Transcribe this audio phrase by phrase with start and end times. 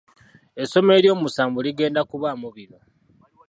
[0.61, 2.77] essomo eryomusanvu ligenda kubaamu bino.